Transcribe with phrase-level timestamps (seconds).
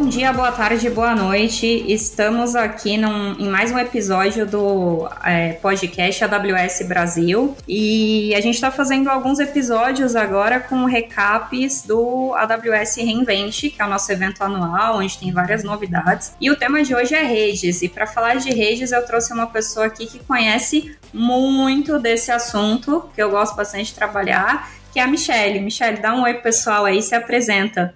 [0.00, 1.84] Bom dia, boa tarde, boa noite.
[1.86, 8.54] Estamos aqui num, em mais um episódio do é, podcast AWS Brasil e a gente
[8.54, 14.42] está fazendo alguns episódios agora com recaps do AWS Reinvent, que é o nosso evento
[14.42, 16.32] anual, onde tem várias novidades.
[16.40, 17.82] E o tema de hoje é redes.
[17.82, 23.04] E para falar de redes, eu trouxe uma pessoa aqui que conhece muito desse assunto,
[23.14, 25.60] que eu gosto bastante de trabalhar, que é a Michelle.
[25.60, 27.94] Michelle, dá um oi pessoal aí, se apresenta.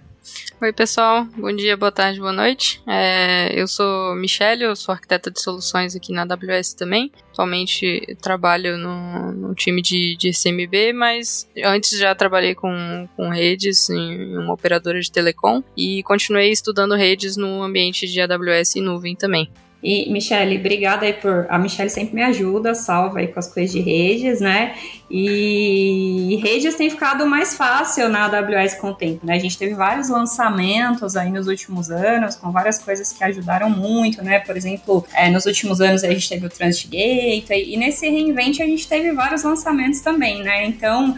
[0.65, 1.27] Oi, pessoal.
[1.37, 2.83] Bom dia, boa tarde, boa noite.
[2.87, 7.13] É, eu sou Michelle, eu sou arquiteta de soluções aqui na AWS também.
[7.33, 13.91] Atualmente trabalho no, no time de, de CMB, mas antes já trabalhei com, com redes
[13.91, 19.15] em uma operadora de telecom e continuei estudando redes no ambiente de AWS e nuvem
[19.15, 19.51] também.
[19.85, 21.47] E, Michelle, obrigada aí por.
[21.51, 24.75] A Michelle sempre me ajuda, salva aí com as coisas de redes, né?
[25.11, 29.35] E redes tem ficado mais fácil na AWS com o tempo, né?
[29.35, 34.25] A gente teve vários lançamentos aí nos últimos anos, com várias coisas que ajudaram muito,
[34.25, 34.39] né?
[34.39, 38.61] Por exemplo, é, nos últimos anos a gente teve o Transit Gateway, e nesse reinvent
[38.61, 40.65] a gente teve vários lançamentos também, né?
[40.65, 41.15] Então.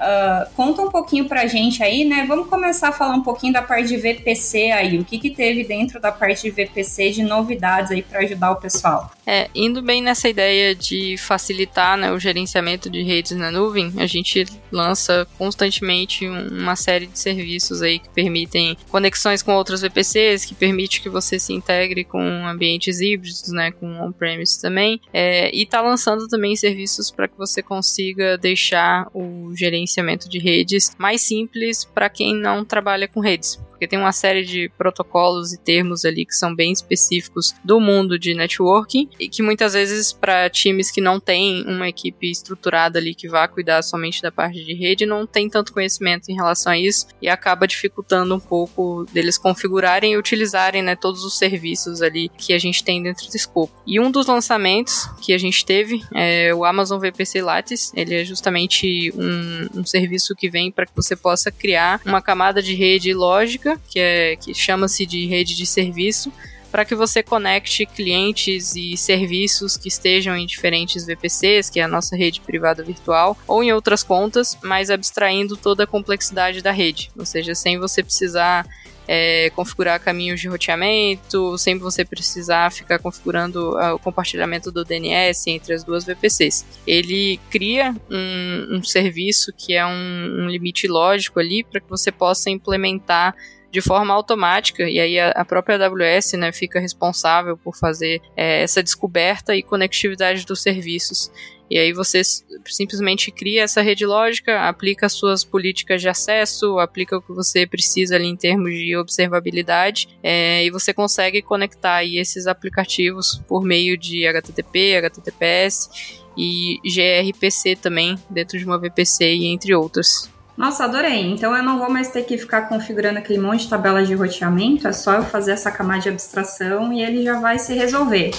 [0.00, 2.24] Uh, conta um pouquinho pra gente aí, né?
[2.26, 4.98] Vamos começar a falar um pouquinho da parte de VPC aí.
[4.98, 8.56] O que, que teve dentro da parte de VPC de novidades aí para ajudar o
[8.56, 9.10] pessoal?
[9.26, 14.06] É, indo bem nessa ideia de facilitar né, o gerenciamento de redes na nuvem, a
[14.06, 20.54] gente lança constantemente uma série de serviços aí que permitem conexões com outras VPCs, que
[20.54, 25.80] permite que você se integre com ambientes híbridos, né, com on-premise também, é, e está
[25.82, 29.89] lançando também serviços para que você consiga deixar o gerenciamento
[30.28, 34.70] de redes mais simples para quem não trabalha com redes porque tem uma série de
[34.76, 39.72] protocolos e termos ali que são bem específicos do mundo de networking e que muitas
[39.72, 44.30] vezes para times que não têm uma equipe estruturada ali que vá cuidar somente da
[44.30, 48.38] parte de rede não tem tanto conhecimento em relação a isso e acaba dificultando um
[48.38, 53.30] pouco deles configurarem e utilizarem né, todos os serviços ali que a gente tem dentro
[53.30, 53.72] do escopo.
[53.86, 57.92] E um dos lançamentos que a gente teve é o Amazon VPC Lattice.
[57.96, 62.62] Ele é justamente um, um serviço que vem para que você possa criar uma camada
[62.62, 66.32] de rede lógica que, é, que chama-se de rede de serviço,
[66.70, 71.88] para que você conecte clientes e serviços que estejam em diferentes VPCs, que é a
[71.88, 77.10] nossa rede privada virtual, ou em outras contas, mas abstraindo toda a complexidade da rede,
[77.18, 78.66] ou seja, sem você precisar
[79.12, 85.74] é, configurar caminhos de roteamento, sem você precisar ficar configurando o compartilhamento do DNS entre
[85.74, 86.64] as duas VPCs.
[86.86, 92.12] Ele cria um, um serviço que é um, um limite lógico ali para que você
[92.12, 93.34] possa implementar
[93.70, 98.62] de forma automática, e aí a, a própria AWS né, fica responsável por fazer é,
[98.62, 101.30] essa descoberta e conectividade dos serviços.
[101.70, 102.20] E aí você
[102.66, 108.16] simplesmente cria essa rede lógica, aplica suas políticas de acesso, aplica o que você precisa
[108.16, 113.96] ali em termos de observabilidade, é, e você consegue conectar aí esses aplicativos por meio
[113.96, 120.28] de HTTP, HTTPS e gRPC também dentro de uma VPC e entre outras.
[120.60, 121.22] Nossa, adorei.
[121.22, 124.86] Então eu não vou mais ter que ficar configurando aquele monte de tabelas de roteamento,
[124.86, 128.30] é só eu fazer essa camada de abstração e ele já vai se resolver.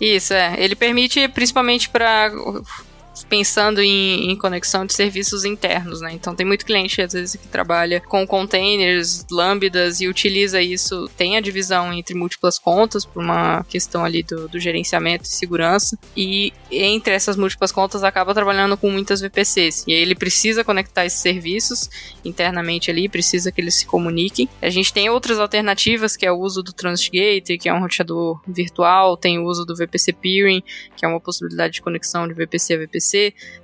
[0.00, 0.54] Isso, é.
[0.56, 2.30] Ele permite principalmente para
[3.24, 6.12] pensando em, em, conexão de serviços internos, né?
[6.12, 11.36] Então tem muito cliente às vezes que trabalha com containers, lambdas e utiliza isso, tem
[11.36, 16.52] a divisão entre múltiplas contas por uma questão ali do, do gerenciamento e segurança e
[16.70, 21.20] entre essas múltiplas contas acaba trabalhando com muitas VPCs e aí ele precisa conectar esses
[21.20, 21.88] serviços
[22.24, 24.48] internamente ali, precisa que eles se comuniquem.
[24.60, 27.80] A gente tem outras alternativas que é o uso do Transit Gateway, que é um
[27.80, 30.62] roteador virtual, tem o uso do VPC Peering,
[30.96, 33.07] que é uma possibilidade de conexão de VPC a VPC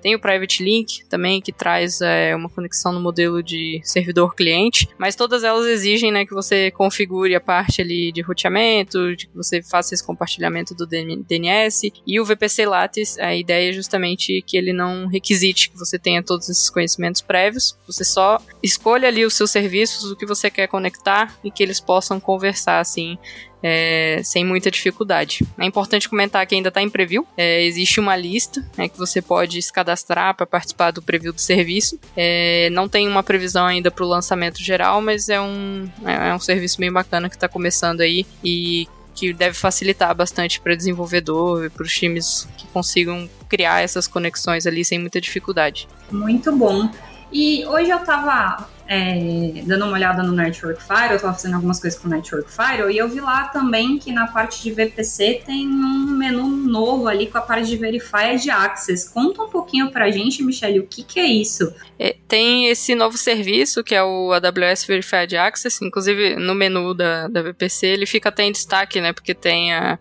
[0.03, 5.17] tem o Private Link também, que traz é, uma conexão no modelo de servidor-cliente, mas
[5.17, 9.63] todas elas exigem né, que você configure a parte ali de roteamento, de que você
[9.63, 14.73] faça esse compartilhamento do DNS, e o VPC Lattice, a ideia é justamente que ele
[14.73, 19.51] não requisite que você tenha todos esses conhecimentos prévios, você só escolha ali os seus
[19.51, 23.19] serviços, o que você quer conectar, e que eles possam conversar assim
[23.67, 25.43] é, sem muita dificuldade.
[25.59, 27.27] É importante comentar que ainda está em preview.
[27.35, 31.41] É, existe uma lista né, que você pode se cadastrar para participar do preview do
[31.41, 31.99] serviço.
[32.15, 36.35] É, não tem uma previsão ainda para o lançamento geral, mas é um, é, é
[36.35, 41.65] um serviço bem bacana que está começando aí e que deve facilitar bastante para desenvolvedor
[41.65, 45.89] e para os times que consigam criar essas conexões ali sem muita dificuldade.
[46.11, 46.91] Muito bom.
[47.33, 51.81] E hoje eu estava é, dando uma olhada no Network Firewall, eu estava fazendo algumas
[51.81, 55.43] coisas com o Network Firewall, e eu vi lá também que na parte de VPC
[55.45, 59.11] tem um menu novo ali com a parte de Verified Access.
[59.11, 61.73] Conta um pouquinho para a gente, Michelle, o que, que é isso?
[61.99, 67.29] É, tem esse novo serviço que é o AWS Verified Access, inclusive no menu da,
[67.29, 69.99] da VPC ele fica até em destaque, né, porque tem a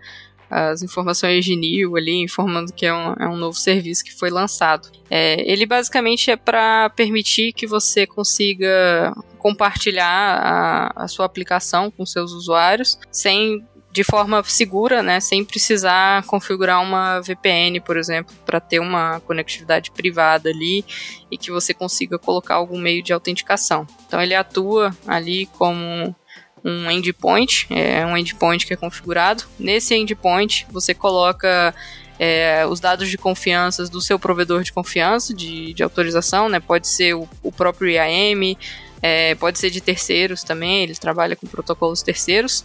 [0.54, 4.30] as informações de NIL ali, informando que é um, é um novo serviço que foi
[4.30, 4.90] lançado.
[5.10, 12.06] É, ele basicamente é para permitir que você consiga compartilhar a, a sua aplicação com
[12.06, 18.60] seus usuários sem de forma segura, né, sem precisar configurar uma VPN, por exemplo, para
[18.60, 20.84] ter uma conectividade privada ali
[21.30, 23.86] e que você consiga colocar algum meio de autenticação.
[24.08, 26.16] Então ele atua ali como
[26.64, 29.44] um endpoint, é um endpoint que é configurado.
[29.60, 31.76] Nesse endpoint, você coloca
[32.18, 36.60] é, os dados de confiança do seu provedor de confiança, de, de autorização, né?
[36.60, 38.56] Pode ser o, o próprio IAM,
[39.02, 42.64] é, pode ser de terceiros também, ele trabalha com protocolos terceiros.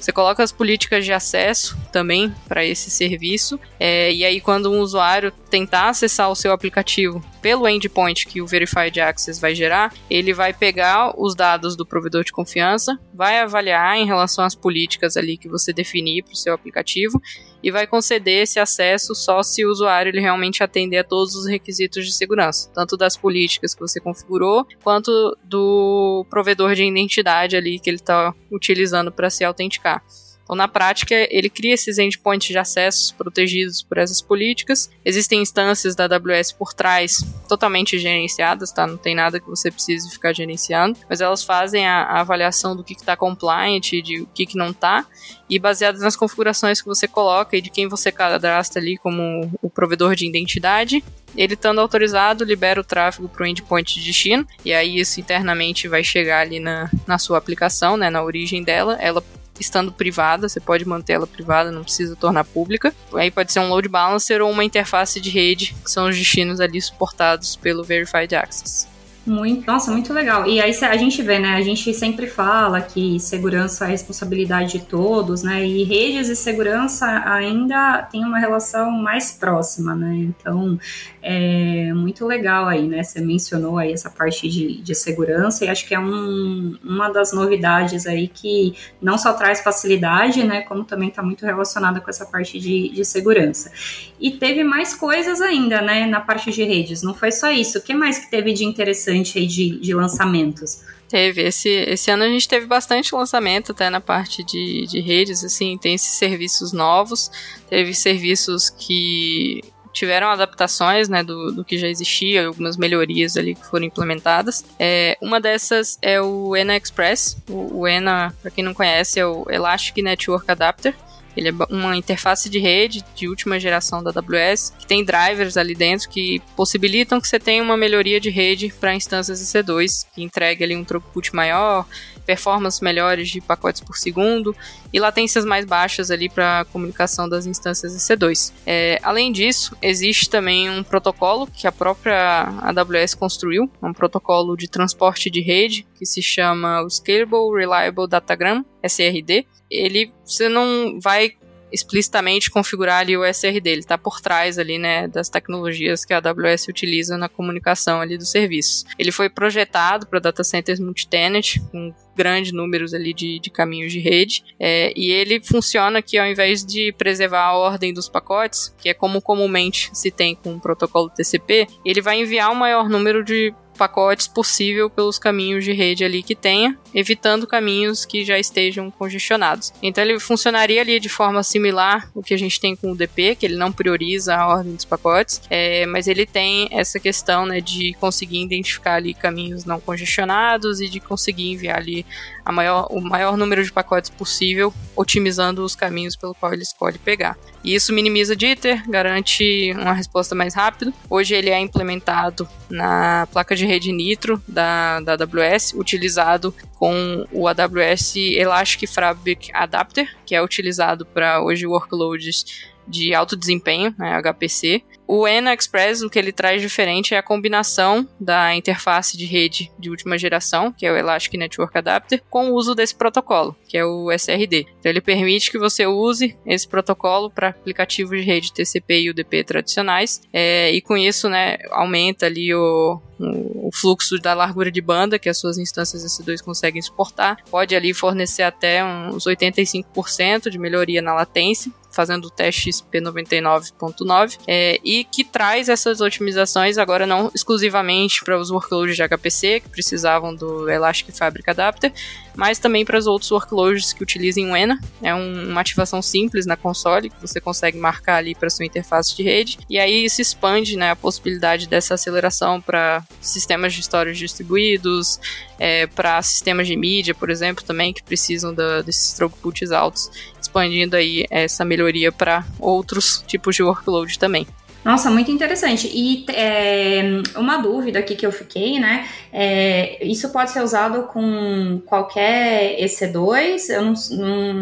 [0.00, 3.60] Você coloca as políticas de acesso também para esse serviço.
[3.78, 8.46] É, e aí, quando um usuário tentar acessar o seu aplicativo pelo endpoint que o
[8.46, 13.96] Verified Access vai gerar, ele vai pegar os dados do provedor de confiança, vai avaliar
[13.98, 17.20] em relação às políticas ali que você definir para o seu aplicativo
[17.62, 21.46] e vai conceder esse acesso só se o usuário ele realmente atender a todos os
[21.46, 27.78] requisitos de segurança, tanto das políticas que você configurou, quanto do provedor de identidade ali
[27.78, 30.02] que ele está utilizando para se autenticar.
[30.50, 34.90] Então, na prática, ele cria esses endpoints de acessos protegidos por essas políticas.
[35.04, 38.84] Existem instâncias da AWS por trás, totalmente gerenciadas, tá?
[38.84, 42.82] Não tem nada que você precise ficar gerenciando, mas elas fazem a, a avaliação do
[42.82, 45.06] que está compliant, de o que, que não está,
[45.48, 49.70] e baseadas nas configurações que você coloca e de quem você cadastra ali como o
[49.70, 51.04] provedor de identidade,
[51.36, 55.86] ele estando autorizado, libera o tráfego para o endpoint de destino, e aí isso internamente
[55.86, 58.98] vai chegar ali na, na sua aplicação, né, na origem dela.
[59.00, 59.22] Ela
[59.60, 62.94] estando privada, você pode manter ela privada, não precisa tornar pública.
[63.14, 66.60] Aí pode ser um load balancer ou uma interface de rede, que são os destinos
[66.60, 68.89] ali suportados pelo Verified Access.
[69.26, 70.46] Muito, nossa, muito legal.
[70.46, 71.50] E aí a gente vê, né?
[71.54, 75.64] A gente sempre fala que segurança é responsabilidade de todos, né?
[75.64, 80.14] E redes e segurança ainda tem uma relação mais próxima, né?
[80.14, 80.78] Então,
[81.22, 83.02] é muito legal aí, né?
[83.02, 87.30] Você mencionou aí essa parte de, de segurança e acho que é um, uma das
[87.30, 90.62] novidades aí que não só traz facilidade, né?
[90.62, 93.70] Como também está muito relacionada com essa parte de, de segurança.
[94.18, 96.06] E teve mais coisas ainda, né?
[96.06, 97.02] Na parte de redes.
[97.02, 97.78] Não foi só isso.
[97.78, 100.80] O que mais que teve de interessante aí de, de lançamentos?
[101.08, 101.42] Teve.
[101.42, 105.76] Esse, esse ano a gente teve bastante lançamento até na parte de, de redes, assim,
[105.76, 107.30] tem esses serviços novos,
[107.68, 109.60] teve serviços que
[109.92, 114.64] tiveram adaptações né, do, do que já existia, algumas melhorias ali que foram implementadas.
[114.78, 117.36] É, uma dessas é o ENA Express.
[117.48, 120.94] O, o ENA, para quem não conhece, é o Elastic Network Adapter.
[121.36, 125.74] Ele é uma interface de rede de última geração da AWS, que tem drivers ali
[125.74, 130.64] dentro que possibilitam que você tenha uma melhoria de rede para instâncias EC2, que entregue
[130.64, 131.86] ali um throughput maior,
[132.30, 134.54] performances melhores de pacotes por segundo
[134.92, 138.52] e latências mais baixas ali para comunicação das instâncias EC2.
[138.66, 144.68] É, além disso, existe também um protocolo que a própria AWS construiu, um protocolo de
[144.68, 149.46] transporte de rede que se chama o Scalable Reliable Datagram, SRD.
[149.70, 151.34] Ele você não vai
[151.72, 156.18] explicitamente configurar ali o SRD, ele está por trás ali, né, das tecnologias que a
[156.18, 158.84] AWS utiliza na comunicação ali dos serviços.
[158.98, 164.00] Ele foi projetado para data centers multi-tenant, com grandes números ali de, de caminhos de
[164.00, 168.88] rede, é, e ele funciona que ao invés de preservar a ordem dos pacotes, que
[168.88, 173.24] é como comumente se tem com o protocolo TCP, ele vai enviar o maior número
[173.24, 178.90] de pacotes possível pelos caminhos de rede ali que tenha, evitando caminhos que já estejam
[178.90, 179.72] congestionados.
[179.82, 183.36] Então ele funcionaria ali de forma similar o que a gente tem com o DP,
[183.36, 187.62] que ele não prioriza a ordem dos pacotes, é, mas ele tem essa questão né,
[187.62, 192.04] de conseguir identificar ali caminhos não congestionados e de conseguir enviar ali
[192.44, 196.98] a maior, o maior número de pacotes possível, otimizando os caminhos pelo qual ele pode
[196.98, 197.36] pegar.
[197.62, 200.92] E isso minimiza jitter, garante uma resposta mais rápida.
[201.08, 207.46] Hoje ele é implementado na placa de rede Nitro da, da AWS, utilizado com o
[207.46, 214.82] AWS Elastic Fabric Adapter, que é utilizado para hoje workloads de alto desempenho, né, HPC.
[215.12, 219.68] O ENA Express, o que ele traz diferente é a combinação da interface de rede
[219.76, 223.76] de última geração, que é o Elastic Network Adapter, com o uso desse protocolo, que
[223.76, 224.68] é o SRD.
[224.78, 229.42] Então ele permite que você use esse protocolo para aplicativos de rede TCP e UDP
[229.42, 235.18] tradicionais, é, e com isso, né, aumenta ali o, o fluxo da largura de banda
[235.18, 241.02] que as suas instâncias EC2 conseguem exportar, pode ali fornecer até uns 85% de melhoria
[241.02, 248.24] na latência, fazendo o teste XP99.9 é, e que traz essas otimizações agora não exclusivamente
[248.24, 251.92] para os workloads de HPC que precisavam do Elastic Fabric Adapter,
[252.40, 254.80] mas também para os outros workloads que utilizem o ENA.
[255.02, 259.14] É um, uma ativação simples na console que você consegue marcar ali para sua interface
[259.14, 264.18] de rede e aí se expande né, a possibilidade dessa aceleração para sistemas de storage
[264.18, 265.20] distribuídos,
[265.58, 270.96] é, para sistemas de mídia, por exemplo, também que precisam da, desses throughputs altos, expandindo
[270.96, 274.46] aí essa melhoria para outros tipos de workload também.
[274.82, 275.90] Nossa, muito interessante.
[275.92, 277.02] E é,
[277.36, 279.06] uma dúvida aqui que eu fiquei, né?
[279.30, 283.68] É, isso pode ser usado com qualquer EC2?
[283.68, 284.54] Eu não, não,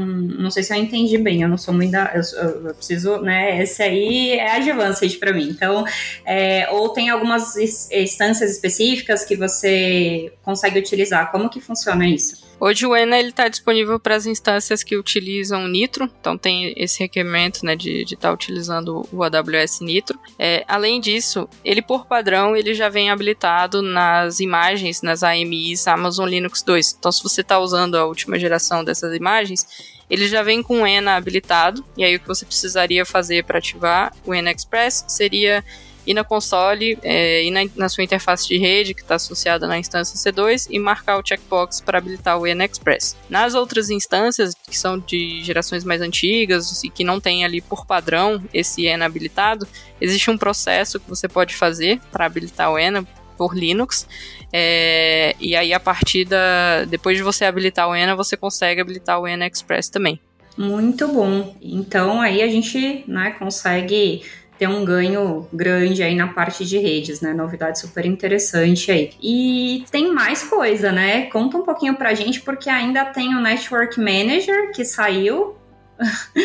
[0.42, 2.12] não sei se eu entendi bem, eu não sou muito da.
[2.14, 3.62] Eu, eu preciso, né?
[3.62, 5.48] Esse aí é advanced para mim.
[5.50, 5.84] Então,
[6.24, 11.30] é, ou tem algumas instâncias específicas que você consegue utilizar.
[11.30, 12.47] Como que funciona isso?
[12.60, 17.64] Hoje o ENA está disponível para as instâncias que utilizam Nitro, então tem esse requerimento
[17.64, 20.18] né, de estar tá utilizando o AWS Nitro.
[20.36, 26.28] É, além disso, ele por padrão ele já vem habilitado nas imagens, nas AMIs Amazon
[26.28, 26.96] Linux 2.
[26.98, 30.86] Então se você está usando a última geração dessas imagens, ele já vem com o
[30.86, 35.64] ENA habilitado, e aí o que você precisaria fazer para ativar o ENA Express seria
[36.08, 39.78] ir na console, é, ir na, na, sua interface de rede, que está associada na
[39.78, 43.14] instância C2, e marcar o checkbox para habilitar o EN Express.
[43.28, 47.84] Nas outras instâncias, que são de gerações mais antigas e que não tem ali por
[47.84, 49.68] padrão esse EN habilitado,
[50.00, 54.08] existe um processo que você pode fazer para habilitar o ENA por Linux.
[54.50, 56.86] É, e aí, a partir da.
[56.86, 60.18] Depois de você habilitar o ENA, você consegue habilitar o ENA Express também.
[60.58, 61.54] Muito bom.
[61.62, 64.24] Então aí a gente né, consegue
[64.58, 67.32] ter um ganho grande aí na parte de redes, né?
[67.32, 69.12] Novidade super interessante aí.
[69.22, 71.26] E tem mais coisa, né?
[71.26, 75.56] Conta um pouquinho pra gente, porque ainda tem o Network Manager que saiu.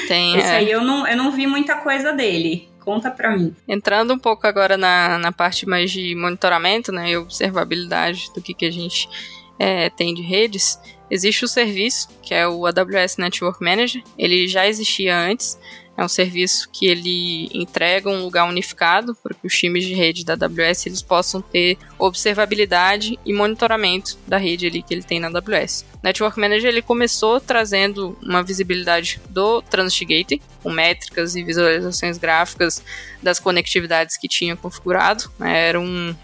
[0.08, 0.38] Tem.
[0.38, 0.55] Esse é.
[0.58, 2.70] aí eu não, eu não vi muita coisa dele.
[2.79, 3.55] Conta pra mim.
[3.67, 7.12] Entrando um pouco agora na, na parte mais de monitoramento, né?
[7.12, 9.10] E observabilidade do que, que a gente
[9.58, 10.79] é, tem de redes.
[11.10, 14.03] Existe o serviço, que é o AWS Network Manager.
[14.17, 15.58] Ele já existia antes,
[15.96, 20.26] é um serviço que ele entrega um lugar unificado para que os times de rede
[20.26, 25.28] da AWS eles possam ter observabilidade e monitoramento da rede ali que ele tem na
[25.28, 25.86] AWS.
[26.02, 32.84] Network Manager ele começou trazendo uma visibilidade do Transit com métricas e visualizações gráficas
[33.22, 35.32] das conectividades que tinha configurado.
[35.40, 36.16] Era um,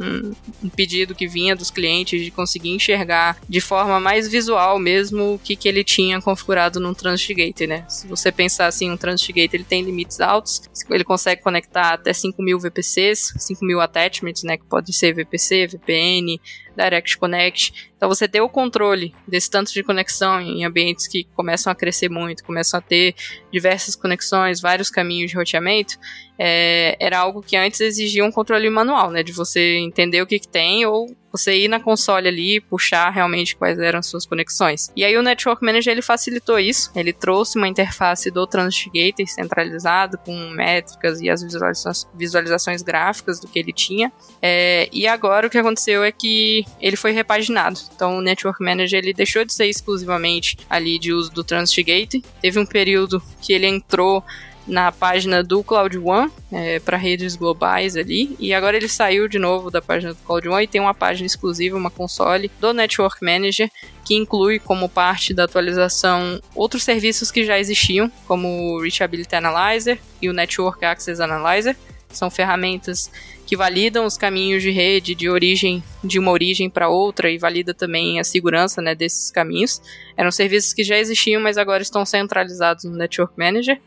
[0.00, 0.32] um,
[0.70, 5.56] pedido que vinha dos clientes de conseguir enxergar de forma mais visual mesmo o que,
[5.56, 7.84] que ele tinha configurado no Transit Gateway, né?
[7.88, 12.10] Se você pensar assim, um Transit Gateway ele tem limites altos, ele consegue conectar até
[12.10, 16.40] 5.000 VPCs, 5.000 attachments, né, que pode ser VPC, VPN,
[16.76, 17.90] Direct Connect.
[17.96, 22.08] Então você ter o controle desse tanto de conexão em ambientes que começam a crescer
[22.08, 23.14] muito, começam a ter
[23.52, 25.98] diversas conexões, vários caminhos de roteamento,
[26.38, 29.22] é, era algo que antes exigia um controle manual, né?
[29.22, 33.10] De você entender o que, que tem ou você ir na console ali e puxar
[33.10, 34.90] realmente quais eram as suas conexões.
[34.94, 39.26] E aí o Network Manager ele facilitou isso, ele trouxe uma interface do Transit Gateway
[39.26, 44.12] centralizado com métricas e as visualizações, visualizações gráficas do que ele tinha.
[44.40, 47.80] É, e agora o que aconteceu é que ele foi repaginado.
[47.94, 52.22] Então o Network Manager ele deixou de ser exclusivamente ali de uso do Transit Gateway.
[52.40, 54.22] Teve um período que ele entrou
[54.66, 58.34] na página do Cloud One é, para redes globais ali.
[58.38, 61.26] E agora ele saiu de novo da página do Cloud One e tem uma página
[61.26, 63.70] exclusiva, uma console do Network Manager
[64.04, 69.98] que inclui como parte da atualização outros serviços que já existiam, como o Reachability Analyzer
[70.20, 71.76] e o Network Access Analyzer.
[72.10, 73.10] São ferramentas
[73.44, 77.74] que validam os caminhos de rede de origem de uma origem para outra e valida
[77.74, 79.82] também a segurança né, desses caminhos.
[80.16, 83.80] Eram serviços que já existiam, mas agora estão centralizados no Network Manager.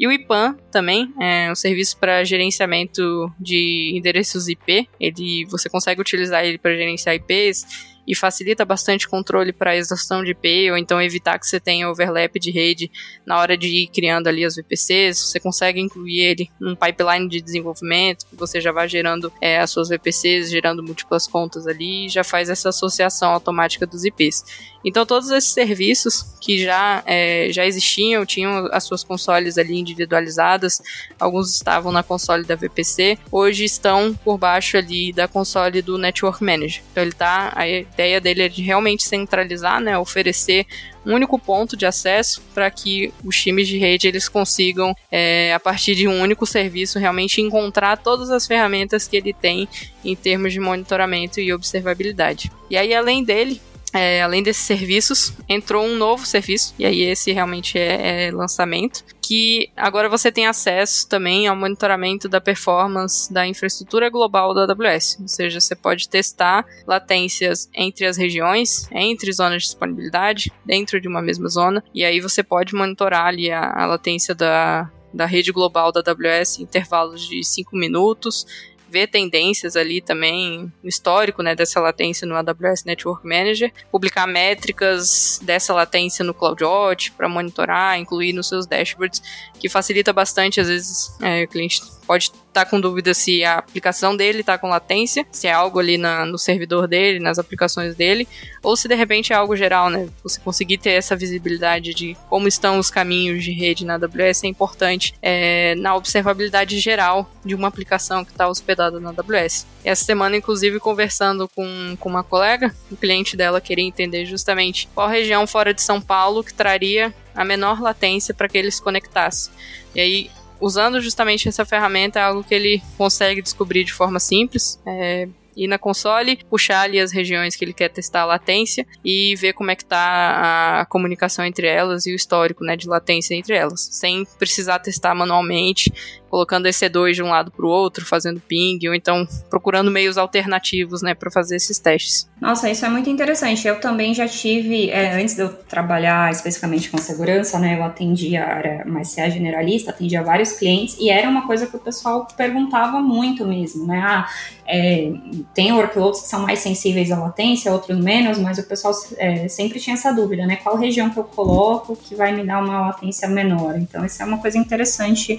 [0.00, 4.88] E o IPAN também é um serviço para gerenciamento de endereços IP.
[4.98, 10.32] Ele, você consegue utilizar ele para gerenciar IPs e facilita bastante controle para exaustão de
[10.32, 12.90] IP, ou então evitar que você tenha overlap de rede
[13.24, 15.20] na hora de ir criando ali as VPCs.
[15.20, 19.70] Você consegue incluir ele num pipeline de desenvolvimento, que você já vai gerando é, as
[19.70, 24.44] suas VPCs, gerando múltiplas contas ali, e já faz essa associação automática dos IPs.
[24.84, 30.80] Então todos esses serviços que já, é, já existiam, tinham as suas consoles ali individualizadas,
[31.18, 36.42] alguns estavam na console da VPC, hoje estão por baixo ali da console do Network
[36.42, 36.82] Manager.
[36.90, 40.66] Então ele tá, aí ideia dele é de realmente centralizar, né, oferecer
[41.04, 45.60] um único ponto de acesso para que os times de rede eles consigam, é, a
[45.60, 49.68] partir de um único serviço, realmente encontrar todas as ferramentas que ele tem
[50.04, 52.50] em termos de monitoramento e observabilidade.
[52.70, 53.60] E aí, além dele,
[53.92, 59.04] é, além desses serviços, entrou um novo serviço, e aí esse realmente é, é, lançamento,
[59.30, 65.18] que agora você tem acesso também ao monitoramento da performance da infraestrutura global da AWS.
[65.20, 71.06] Ou seja, você pode testar latências entre as regiões, entre zonas de disponibilidade, dentro de
[71.06, 75.52] uma mesma zona, e aí você pode monitorar ali a, a latência da, da rede
[75.52, 78.44] global da AWS intervalos de 5 minutos,
[78.90, 85.72] ver tendências ali também, histórico né, dessa latência no AWS Network Manager, publicar métricas dessa
[85.72, 89.22] latência no CloudWatch para monitorar, incluir nos seus dashboards,
[89.58, 94.16] que facilita bastante, às vezes, é, o cliente pode tá com dúvida se a aplicação
[94.16, 98.26] dele tá com latência, se é algo ali na, no servidor dele, nas aplicações dele,
[98.64, 100.08] ou se de repente é algo geral, né?
[100.24, 104.48] Você conseguir ter essa visibilidade de como estão os caminhos de rede na AWS é
[104.48, 109.64] importante é, na observabilidade geral de uma aplicação que está hospedada na AWS.
[109.84, 115.08] Essa semana, inclusive, conversando com, com uma colega, o cliente dela queria entender justamente qual
[115.08, 119.48] região fora de São Paulo que traria a menor latência para que ele se conectasse.
[119.94, 124.80] E aí usando justamente essa ferramenta é algo que ele consegue descobrir de forma simples.
[124.86, 129.34] É, ir na console, puxar ali as regiões que ele quer testar a latência e
[129.36, 133.34] ver como é que tá a comunicação entre elas e o histórico, né, de latência
[133.34, 135.92] entre elas, sem precisar testar manualmente
[136.30, 141.02] colocando EC2 de um lado para o outro, fazendo ping, ou então procurando meios alternativos,
[141.02, 142.30] né, para fazer esses testes.
[142.40, 143.66] Nossa, isso é muito interessante.
[143.66, 148.44] Eu também já tive, é, antes de eu trabalhar especificamente com segurança, né, eu atendia
[148.44, 152.26] a área mais CA generalista, atendia vários clientes, e era uma coisa que o pessoal
[152.36, 154.28] perguntava muito mesmo, né, ah,
[154.72, 155.12] é,
[155.52, 159.80] tem workloads que são mais sensíveis à latência, outros menos, mas o pessoal é, sempre
[159.80, 163.26] tinha essa dúvida, né, qual região que eu coloco que vai me dar uma latência
[163.28, 163.76] menor.
[163.76, 165.38] Então, isso é uma coisa interessante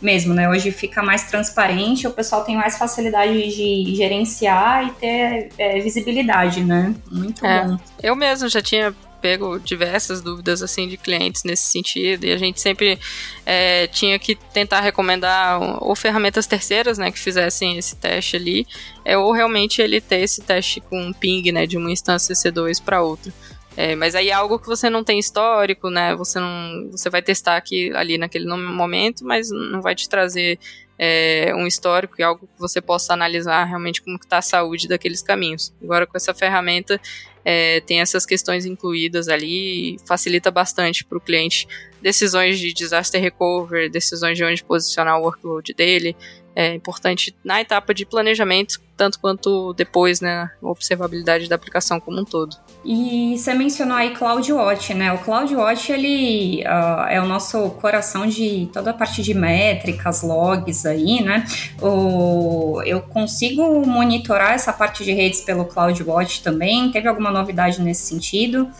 [0.00, 0.48] mesmo, né?
[0.48, 6.64] Hoje fica mais transparente, o pessoal tem mais facilidade de gerenciar e ter é, visibilidade,
[6.64, 6.94] né?
[7.10, 7.64] Muito é.
[7.64, 7.78] bom.
[8.02, 12.60] Eu mesmo já tinha pego diversas dúvidas assim de clientes nesse sentido e a gente
[12.60, 12.98] sempre
[13.44, 18.66] é, tinha que tentar recomendar ou ferramentas terceiras né que fizessem esse teste ali
[19.04, 23.02] é, ou realmente ele ter esse teste com ping né de uma instância C2 para
[23.02, 23.32] outra
[23.76, 26.16] é, mas aí é algo que você não tem histórico, né?
[26.16, 30.58] Você não, você vai testar aqui ali naquele momento, mas não vai te trazer
[30.98, 35.22] é, um histórico e algo que você possa analisar realmente como está a saúde daqueles
[35.22, 35.72] caminhos.
[35.82, 37.00] Agora com essa ferramenta
[37.44, 41.68] é, tem essas questões incluídas ali facilita bastante para o cliente
[42.02, 46.16] decisões de disaster recovery, decisões de onde posicionar o workload dele,
[46.56, 52.24] é importante na etapa de planejamento, tanto quanto depois, né, observabilidade da aplicação como um
[52.24, 52.56] todo.
[52.82, 55.12] E você mencionou aí CloudWatch, né?
[55.12, 60.86] O CloudWatch, ele uh, é o nosso coração de toda a parte de métricas, logs
[60.86, 61.44] aí, né?
[61.82, 66.90] O, eu consigo monitorar essa parte de redes pelo CloudWatch também?
[66.90, 68.70] Teve alguma novidade nesse sentido?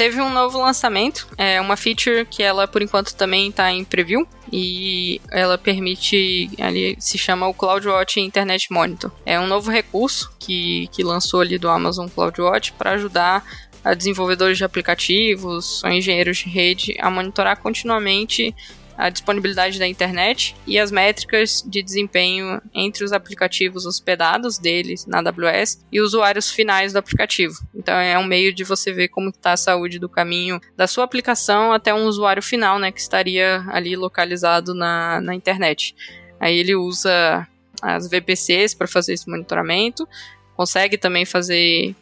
[0.00, 4.26] Teve um novo lançamento, é uma feature que ela por enquanto também está em preview
[4.50, 9.12] e ela permite, ali se chama o CloudWatch Internet Monitor.
[9.26, 13.44] É um novo recurso que, que lançou ali do Amazon CloudWatch para ajudar
[13.84, 18.54] a desenvolvedores de aplicativos ou engenheiros de rede a monitorar continuamente
[19.00, 25.20] a disponibilidade da internet e as métricas de desempenho entre os aplicativos hospedados deles na
[25.20, 27.58] AWS e usuários finais do aplicativo.
[27.74, 31.04] Então é um meio de você ver como está a saúde do caminho da sua
[31.04, 35.96] aplicação até um usuário final, né, que estaria ali localizado na, na internet.
[36.38, 37.48] Aí ele usa
[37.80, 40.06] as VPCs para fazer esse monitoramento,
[40.54, 41.96] consegue também fazer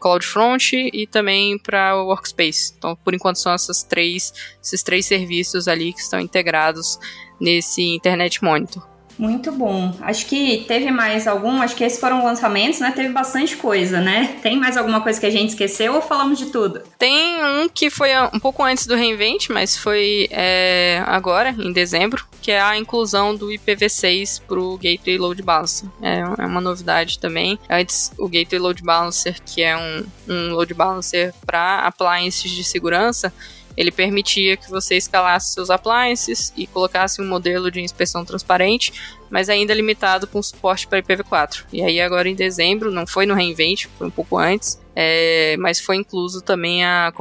[0.00, 2.74] CloudFront e também para o Workspace.
[2.76, 4.32] Então, por enquanto são essas três,
[4.62, 6.98] esses três serviços ali que estão integrados
[7.38, 8.89] nesse Internet Monitor.
[9.20, 9.94] Muito bom.
[10.00, 12.90] Acho que teve mais algum, acho que esses foram lançamentos, né?
[12.90, 14.38] Teve bastante coisa, né?
[14.42, 16.80] Tem mais alguma coisa que a gente esqueceu ou falamos de tudo?
[16.98, 22.24] Tem um que foi um pouco antes do reinvent, mas foi é, agora, em dezembro,
[22.40, 25.86] que é a inclusão do IPv6 para o Gateway Load Balancer.
[26.00, 27.58] É, é, uma novidade também.
[27.68, 33.30] Antes, o Gateway Load Balancer, que é um, um load balancer para appliances de segurança,
[33.76, 38.92] ele permitia que você escalasse seus appliances e colocasse um modelo de inspeção transparente
[39.30, 41.64] mas ainda limitado com suporte para IPv4.
[41.72, 45.80] E aí agora em dezembro, não foi no Reinvent, foi um pouco antes, é, mas
[45.80, 47.12] foi incluso também a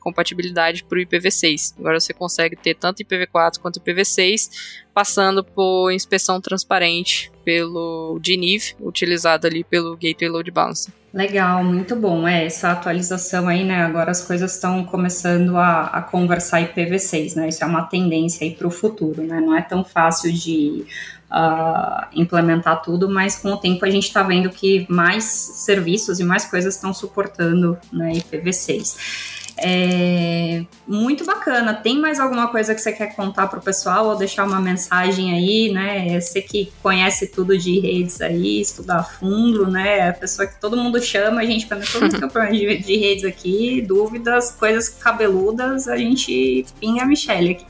[0.00, 1.74] compatibilidade para o IPv6.
[1.78, 4.50] Agora você consegue ter tanto IPv4 quanto IPv6,
[4.94, 10.94] passando por inspeção transparente pelo DNIV, utilizado ali pelo Gateway Load Balancer.
[11.12, 12.26] Legal, muito bom.
[12.26, 13.82] É, essa atualização aí, né?
[13.82, 17.48] Agora as coisas estão começando a, a conversar IPv6, né?
[17.48, 19.38] Isso é uma tendência aí para o futuro, né?
[19.38, 20.86] Não é tão fácil de
[21.32, 26.24] uh, implementar tudo, mas com o tempo a gente está vendo que mais serviços e
[26.24, 29.41] mais coisas estão suportando né, IPv6.
[29.62, 31.74] É muito bacana.
[31.74, 35.32] Tem mais alguma coisa que você quer contar para o pessoal ou deixar uma mensagem
[35.32, 36.20] aí, né?
[36.20, 40.10] Você que conhece tudo de redes aí, estuda a fundo, né?
[40.10, 42.96] A pessoa que todo mundo chama, a gente, quando todo mundo tem problema de, de,
[42.96, 47.66] redes aqui, dúvidas, coisas cabeludas, a gente pinga a Michelle aqui.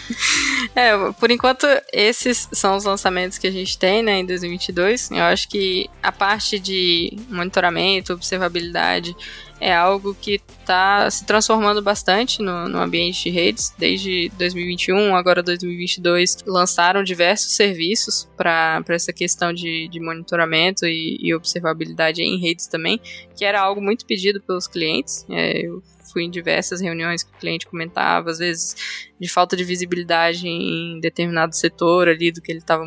[0.74, 5.10] é, por enquanto, esses são os lançamentos que a gente tem, né, em 2022.
[5.10, 9.14] Eu acho que a parte de monitoramento, observabilidade,
[9.60, 13.72] é algo que está se transformando bastante no, no, ambiente de redes.
[13.78, 21.34] Desde 2021, agora 2022, lançaram diversos serviços para essa questão de, de monitoramento e, e,
[21.34, 23.00] observabilidade em redes também,
[23.36, 25.24] que era algo muito pedido pelos clientes.
[25.30, 28.74] É, eu fui em diversas reuniões que o cliente comentava, às vezes
[29.18, 32.84] de falta de visibilidade em determinado setor ali do que ele estava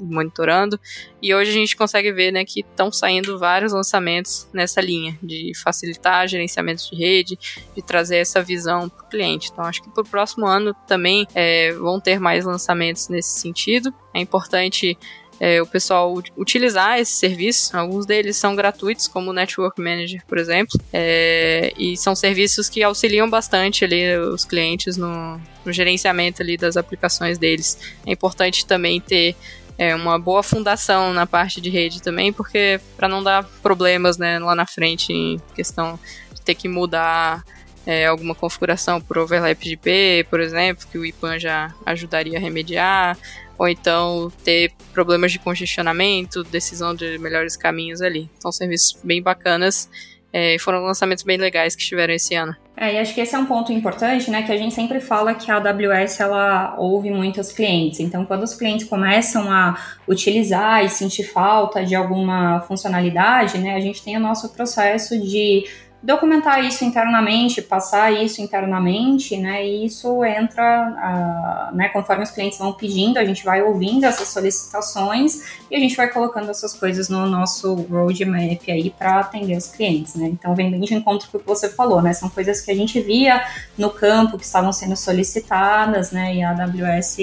[0.00, 0.78] monitorando.
[1.20, 5.52] E hoje a gente consegue ver né, que estão saindo vários lançamentos nessa linha de
[5.62, 7.38] facilitar gerenciamento de rede,
[7.76, 9.50] de trazer essa visão para o cliente.
[9.52, 13.94] Então acho que para o próximo ano também é, vão ter mais lançamentos nesse sentido.
[14.12, 14.98] É importante
[15.42, 17.76] é, o pessoal utilizar esse serviço.
[17.76, 22.80] Alguns deles são gratuitos, como o Network Manager, por exemplo, é, e são serviços que
[22.80, 27.76] auxiliam bastante ali os clientes no, no gerenciamento ali das aplicações deles.
[28.06, 29.34] É importante também ter
[29.76, 34.38] é, uma boa fundação na parte de rede também, porque para não dar problemas né,
[34.38, 35.98] lá na frente em questão
[36.32, 37.42] de ter que mudar
[37.84, 42.40] é, alguma configuração por overlap de IP, por exemplo, que o IPAN já ajudaria a
[42.40, 43.18] remediar,
[43.62, 48.28] ou então ter problemas de congestionamento, decisão de melhores caminhos ali.
[48.40, 49.88] São serviços bem bacanas
[50.32, 52.56] é, foram lançamentos bem legais que tiveram esse ano.
[52.74, 54.42] É, e acho que esse é um ponto importante, né?
[54.42, 58.00] Que a gente sempre fala que a AWS ela ouve muitos clientes.
[58.00, 63.74] Então, quando os clientes começam a utilizar e sentir falta de alguma funcionalidade, né?
[63.74, 65.64] A gente tem o nosso processo de
[66.02, 69.64] documentar isso internamente, passar isso internamente, né?
[69.64, 71.88] E isso entra, uh, né?
[71.90, 76.08] Conforme os clientes vão pedindo, a gente vai ouvindo essas solicitações e a gente vai
[76.08, 80.26] colocando essas coisas no nosso roadmap aí para atender os clientes, né?
[80.26, 82.12] Então vem bem de encontro com o que você falou, né?
[82.12, 83.44] São coisas que a gente via
[83.78, 86.34] no campo que estavam sendo solicitadas, né?
[86.34, 87.16] E a AWS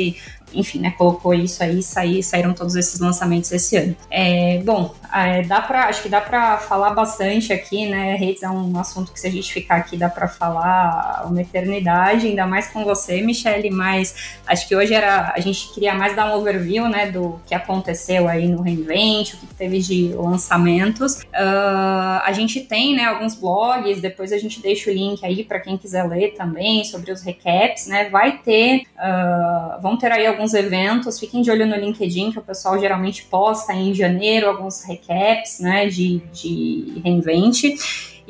[0.54, 3.96] enfim, né, colocou isso aí, saí, saíram todos esses lançamentos esse ano.
[4.10, 8.16] É, bom, é, dá para, acho que dá para falar bastante aqui, né?
[8.16, 12.28] Redes é um assunto que se a gente ficar aqui dá para falar uma eternidade,
[12.28, 13.70] ainda mais com você, Michelle.
[13.72, 17.56] Mas acho que hoje era a gente queria mais dar um overview, né, do que
[17.56, 21.22] aconteceu aí no Reinvent, o que teve de lançamentos.
[21.22, 24.02] Uh, a gente tem, né, alguns blogs.
[24.02, 27.88] Depois a gente deixa o link aí para quem quiser ler também sobre os recaps,
[27.88, 28.10] né?
[28.10, 31.20] Vai ter, uh, vão ter aí alguns eventos.
[31.20, 35.88] Fiquem de olho no LinkedIn que o pessoal geralmente posta em janeiro alguns recaps né,
[35.88, 37.76] de, de reinvente.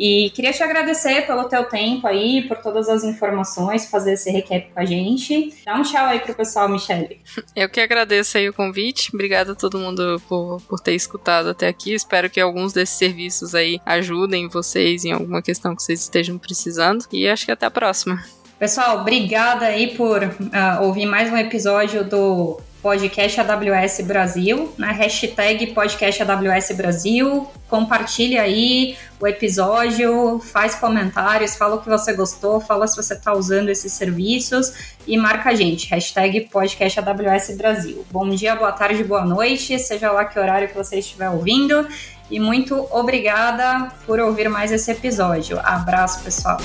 [0.01, 4.71] E queria te agradecer pelo teu tempo aí, por todas as informações, fazer esse recap
[4.73, 5.53] com a gente.
[5.65, 7.19] Dá um tchau aí pro pessoal, Michelle.
[7.53, 9.09] Eu que agradeço aí o convite.
[9.13, 11.93] Obrigada a todo mundo por, por ter escutado até aqui.
[11.93, 17.05] Espero que alguns desses serviços aí ajudem vocês em alguma questão que vocês estejam precisando.
[17.11, 18.23] E acho que até a próxima.
[18.59, 24.93] Pessoal, obrigada aí por uh, ouvir mais um episódio do podcast AWS Brasil, na né?
[24.93, 27.47] hashtag podcast AWS Brasil.
[27.69, 33.33] Compartilhe aí o episódio, faz comentários, fala o que você gostou, fala se você está
[33.33, 38.05] usando esses serviços e marca a gente, hashtag podcast AWS Brasil.
[38.11, 41.87] Bom dia, boa tarde, boa noite, seja lá que horário que você estiver ouvindo.
[42.29, 45.57] E muito obrigada por ouvir mais esse episódio.
[45.63, 46.57] Abraço, pessoal.